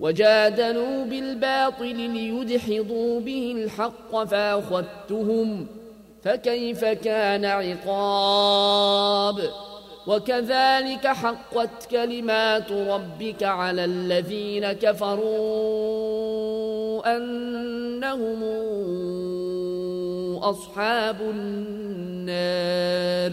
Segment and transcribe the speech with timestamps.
[0.00, 5.66] وجادلوا بالباطل ليدحضوا به الحق فأخذتهم
[6.22, 9.50] فكيف كان عقاب؟
[10.06, 15.96] وكذلك حقت كلمات ربك على الذين كفروا
[17.16, 18.42] أنهم
[20.42, 23.32] أصحاب النار.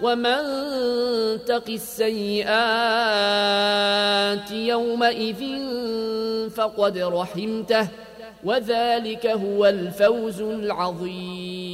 [0.00, 0.40] ومن
[1.44, 2.50] تق السيئات
[4.50, 5.42] يومئذ
[6.50, 7.88] فقد رحمته
[8.44, 11.73] وذلك هو الفوز العظيم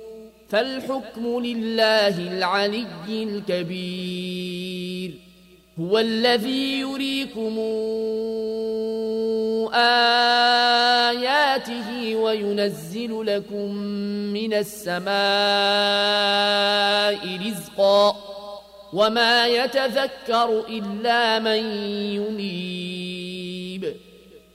[0.51, 5.11] فالحكم لله العلي الكبير.
[5.79, 7.59] هو الذي يريكم
[9.73, 13.75] آياته وينزل لكم
[14.33, 15.11] من السماء
[17.47, 18.15] رزقا
[18.93, 21.63] وما يتذكر إلا من
[22.19, 24.10] ينيب.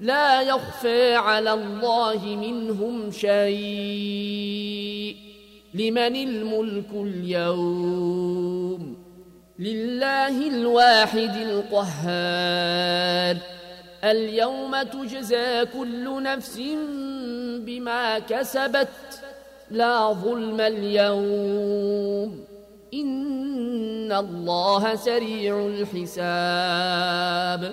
[0.00, 5.16] لا يخفى على الله منهم شيء.
[5.74, 8.96] لمن الملك اليوم؟
[9.58, 13.36] لله الواحد القهار.
[14.04, 16.60] اليوم تجزى كل نفس
[17.58, 18.88] بما كسبت.
[19.70, 22.44] لا ظلم اليوم.
[22.94, 27.72] إن الله سريع الحساب.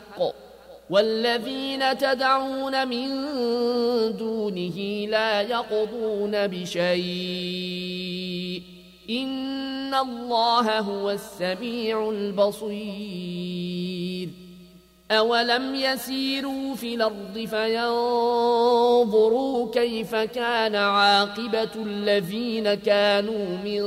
[0.89, 3.07] والذين تدعون من
[4.17, 7.81] دونه لا يقضون بشيء.
[9.09, 14.29] إن الله هو السميع البصير.
[15.11, 18.11] أولم يسيروا في الأرض فينظروا
[19.71, 23.83] كيف كان عاقبة الذين كانوا من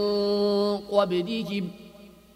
[0.79, 1.71] قبلهم.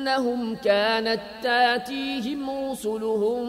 [0.00, 3.48] بأنهم كانت تاتيهم رسلهم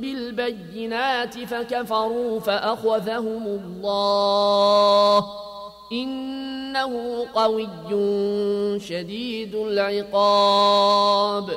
[0.00, 5.26] بالبينات فكفروا فأخذهم الله.
[5.92, 7.68] إنه قوي
[8.80, 11.50] شديد العقاب.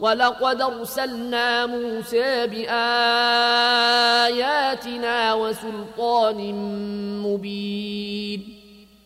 [0.00, 2.74] ولقد أرسلنا موسى بآياتنا
[5.34, 6.54] وسلطان
[7.22, 8.65] مبين.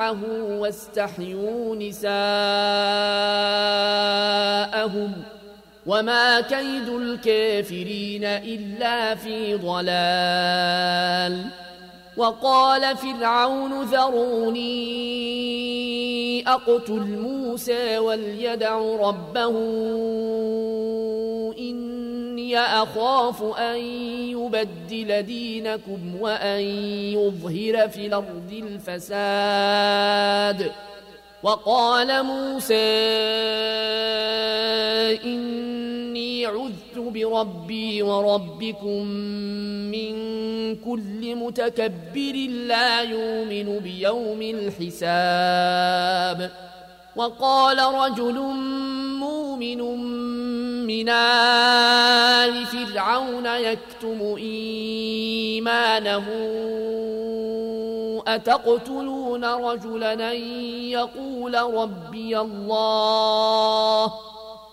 [0.00, 0.18] معه
[0.58, 2.02] واستحيوا نساءهم
[5.86, 11.44] وما كيد الكافرين إلا في ضلال.
[12.16, 14.70] وقال فرعون ذروني
[16.48, 19.52] أقتل موسى وليدع ربه
[22.40, 23.76] إني أخاف أن
[24.32, 26.60] يبدل دينكم وأن
[27.12, 28.52] يظهر في الأرض
[28.88, 30.72] الفساد.
[31.42, 32.74] وقال موسى
[35.24, 39.06] إني عذت بربي وربكم
[39.92, 40.14] من
[40.76, 45.90] كل متكبر لا يؤمن بيوم الحساب.
[47.16, 48.38] وقال رجل
[49.18, 49.80] مؤمن
[50.86, 56.26] من آل فرعون يكتم إيمانه.
[58.26, 64.12] أتقتلون رجلا يقول ربي الله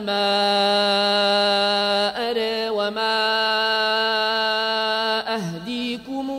[0.00, 0.28] ما
[2.30, 3.18] أرى وما
[5.34, 6.30] أهديكم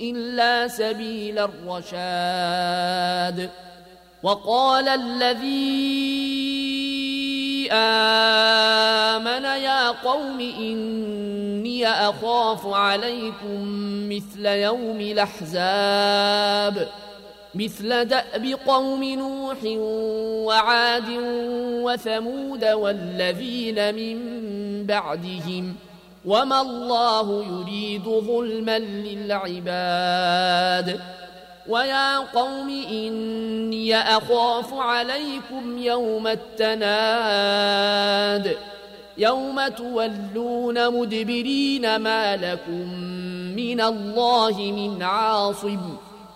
[0.00, 3.50] إلا سبيل الرشاد.
[4.22, 5.92] وقال الذي
[7.72, 13.68] آمن يا قوم إني أخاف عليكم
[14.08, 16.88] مثل يوم الأحزاب.
[17.54, 19.56] مثل دأب قوم نوح
[20.46, 21.08] وعاد
[21.84, 24.18] وثمود والذين من
[24.86, 25.74] بعدهم
[26.24, 30.20] وما الله يريد ظلما للعباد
[31.68, 36.26] ويا قوم إني أخاف عليكم يوم
[36.66, 37.72] التناد
[39.18, 42.94] يوم تولون مدبرين ما لكم
[43.56, 45.96] من الله من عاصم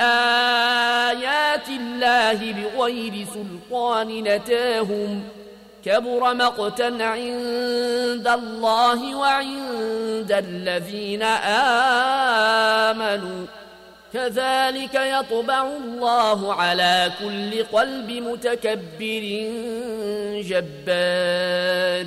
[0.00, 5.40] آيات الله بغير سلطان نتاهم ۖ
[5.84, 11.22] كبر مقتا عند الله وعند الذين
[12.92, 13.46] آمنوا
[14.12, 19.50] كذلك يطبع الله على كل قلب متكبر
[20.48, 22.06] جبار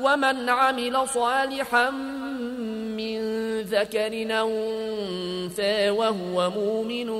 [0.00, 3.20] ومن عمل صالحا من
[3.60, 7.10] ذكر أنثى وهو مؤمن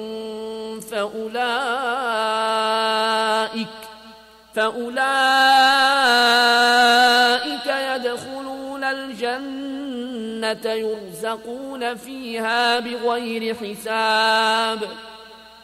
[0.81, 1.41] فأولئك
[4.55, 5.01] فأولئك
[7.67, 14.81] يدخلون الجنة يرزقون فيها بغير حساب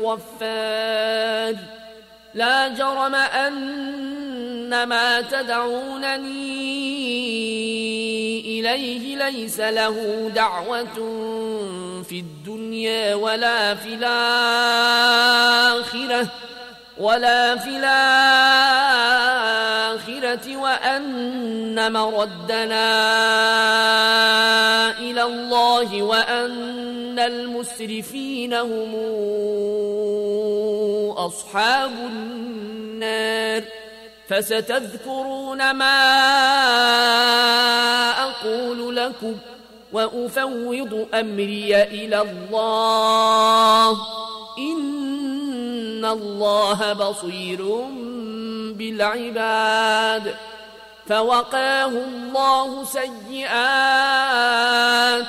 [0.00, 1.56] الغفار
[2.34, 6.60] لا جرم أن ما تدعونني
[8.40, 10.94] إليه ليس له دعوة
[12.08, 14.10] في الدنيا ولا في الآخرة
[16.98, 19.39] ولا في الآخرة.
[20.56, 22.90] وأن مردنا
[24.98, 28.94] إلى الله وأن المسرفين هم
[31.16, 33.62] أصحاب النار.
[34.28, 36.00] فستذكرون ما
[38.22, 39.36] أقول لكم
[39.92, 43.90] وأفوض أمري إلى الله.
[44.58, 47.84] إن الله بصير
[48.80, 50.34] بالعباد
[51.08, 53.56] فوقاه الله سيئات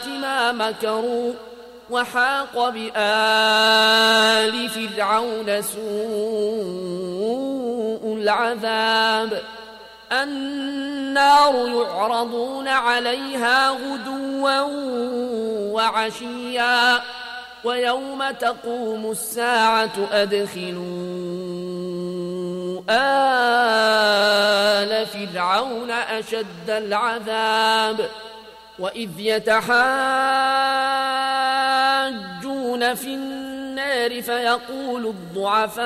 [0.07, 1.33] ما مكروا
[1.89, 5.81] وحاق بآل فرعون سوء
[8.17, 9.41] العذاب
[10.11, 14.59] النار يعرضون عليها غدوا
[15.73, 17.01] وعشيا
[17.63, 20.81] ويوم تقوم الساعة أدخلوا
[22.89, 23.40] آل
[25.41, 28.09] فرعون أشد العذاب
[28.79, 29.71] وإذ يتحاجون
[32.95, 35.81] في النار فيقول الضعفاء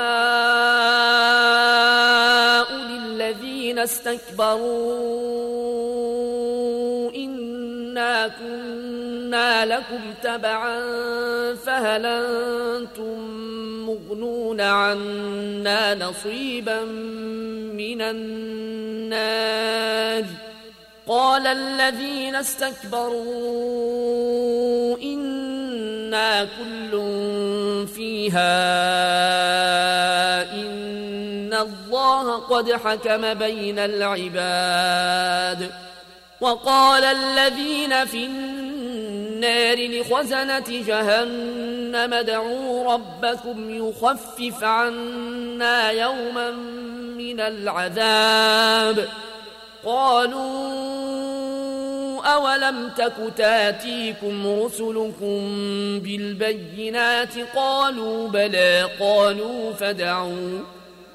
[2.74, 5.16] للذين استكبروا
[7.16, 10.80] إنا كنا لكم تبعا
[11.56, 13.35] فهل أنتم
[13.96, 16.84] تأخذون عنا نصيبا
[17.74, 19.16] من النار.
[21.08, 23.18] قال الذين استكبروا
[24.98, 26.92] إنا كل
[27.96, 28.52] فيها
[30.52, 35.72] إن الله قد حكم بين العباد.
[36.42, 38.65] وقال الذين في النار
[39.76, 42.14] لخزنة جهنم.
[42.14, 46.52] ادعوا ربكم يخفف عنا يوما
[47.18, 49.08] من العذاب.
[49.86, 50.96] قالوا
[52.26, 55.40] أولم تك تاتيكم رسلكم
[56.00, 58.90] بالبينات؟ قالوا بلى.
[59.00, 60.60] قالوا فدعوا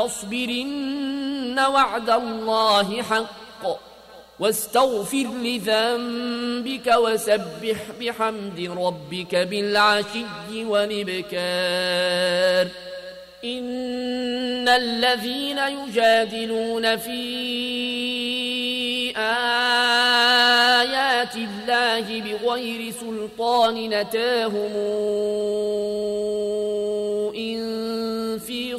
[0.00, 3.80] فاصبرن وعد الله حق
[4.40, 12.68] واستغفر لذنبك وسبح بحمد ربك بالعشي والإبكار.
[13.44, 17.20] إن الذين يجادلون في
[19.16, 24.72] آيات الله بغير سلطان نتاهم
[27.36, 27.60] إن
[28.38, 28.78] في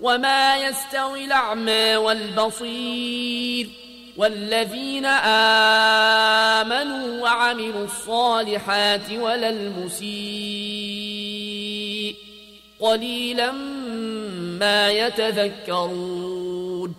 [0.00, 3.68] وما يستوي الأعمى والبصير
[4.16, 5.06] والذين
[6.56, 10.08] آمنوا وعملوا الصالحات ولا المسيء
[12.80, 13.52] قليلا
[14.60, 16.94] ما يتذكرون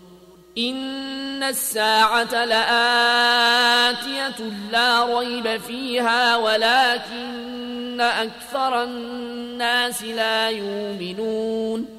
[0.57, 4.39] إن الساعة لآتية
[4.71, 11.98] لا ريب فيها ولكن أكثر الناس لا يؤمنون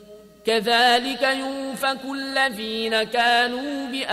[0.45, 4.05] كذلك يوفك الذين كانوا بآيات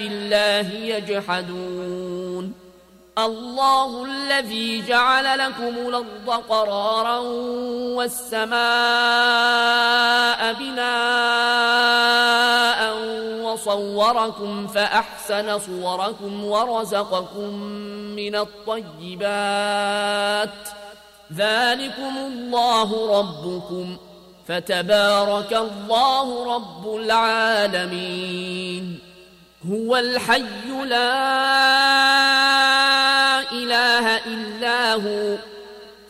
[0.00, 2.52] الله يجحدون.
[3.18, 7.18] الله الذي جعل لكم الأرض قرارا
[7.96, 8.56] والسماء
[10.52, 11.86] بناء
[13.42, 17.54] وصوركم فأحسن صوركم ورزقكم
[18.16, 19.68] من الطيبات.
[21.32, 23.96] ذلكم الله ربكم.
[24.48, 28.98] فتبارك الله رب العالمين.
[29.70, 31.12] هو الحي لا
[33.52, 35.36] إله إلا هو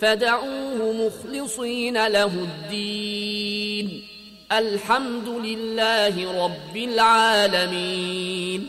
[0.01, 4.03] فدعوه مخلصين له الدين.
[4.53, 8.69] الحمد لله رب العالمين.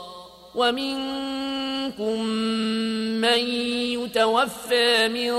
[0.55, 2.23] ومنكم
[3.21, 3.39] من
[3.99, 5.31] يتوفى من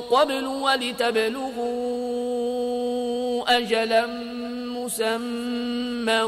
[0.00, 1.84] قبل ولتبلغوا
[3.58, 4.06] أجلا
[4.84, 6.22] مسمى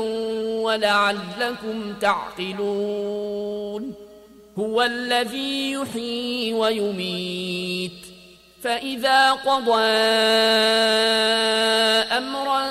[0.62, 3.94] ولعلكم تعقلون
[4.58, 7.92] هو الذي يحيي ويميت
[8.62, 9.82] فإذا قضى
[12.18, 12.66] أمرا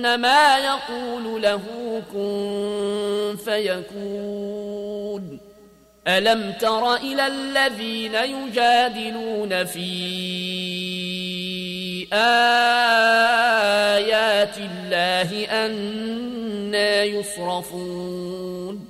[0.00, 1.62] فإنما يقول له
[2.12, 5.40] كن فيكون.
[6.08, 9.90] ألم تر إلى الذين يجادلون في
[12.12, 12.48] آيات
[14.58, 18.89] الله أنا يصرفون؟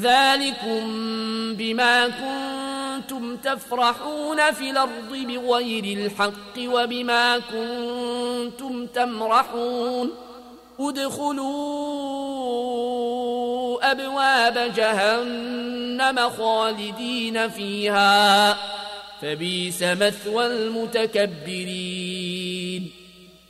[0.00, 0.80] ذلكم
[1.54, 10.10] بما كنتم تفرحون في الأرض بغير الحق وبما كنتم تمرحون.
[10.80, 11.48] ادخلوا
[13.90, 18.56] أبواب جهنم خالدين فيها.
[19.22, 22.10] فبيس مثوى المتكبرين.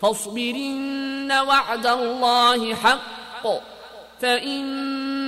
[0.03, 3.47] فاصبرن وعد الله حق.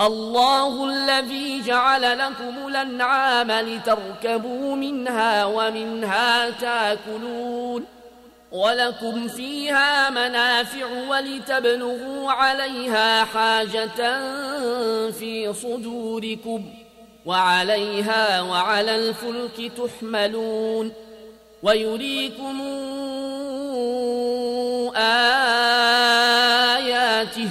[0.00, 7.84] الله الذي جعل لكم الأنعام لتركبوا منها ومنها تاكلون
[8.52, 13.96] ولكم فيها منافع ولتبلغوا عليها حاجة
[15.10, 16.64] في صدوركم
[17.26, 20.92] وعليها وعلى الفلك تحملون
[21.62, 22.60] ويريكم
[26.56, 27.50] آياته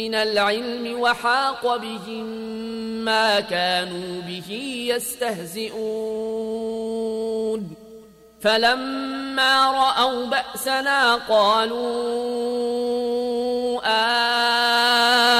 [0.00, 2.24] من العلم وحاق بهم
[3.04, 4.50] ما كانوا به
[4.96, 5.70] يستهزئون.
[8.40, 11.90] فلما رأوا بأسنا قالوا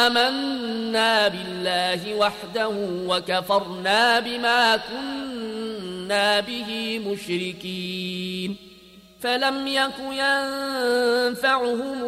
[0.07, 2.73] آمنا بالله وحده
[3.09, 8.57] وكفرنا بما كنا به مشركين.
[9.21, 12.03] فلم يك ينفعهم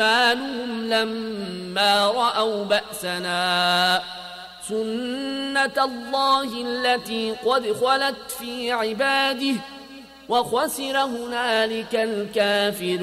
[0.00, 4.02] إيمانهم لما رأوا بأسنا.
[4.68, 9.54] سنة الله التي قد خلت في عباده
[10.28, 13.00] وخسر هنالك الكافرون.